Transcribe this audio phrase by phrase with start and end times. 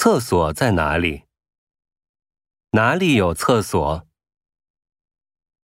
[0.00, 1.24] 厕所在哪里？
[2.70, 4.07] 哪里有厕所？